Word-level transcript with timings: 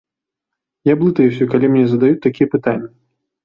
Я 0.89 0.93
блытаюся, 1.03 1.49
калі 1.53 1.65
мне 1.77 1.85
задаюць 1.95 2.21
такія 2.27 2.47
пытанні. 2.59 2.95